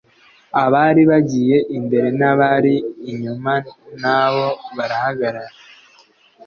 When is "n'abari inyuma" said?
2.19-3.53